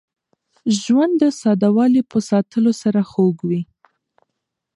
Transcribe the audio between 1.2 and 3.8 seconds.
د ساده والي په ساتلو سره خوږ وي.